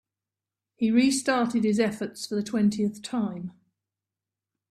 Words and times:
He 0.73 0.89
restarted 0.89 1.63
his 1.63 1.79
efforts 1.79 2.25
for 2.25 2.33
the 2.33 2.41
twentieth 2.41 3.03
time. 3.03 3.51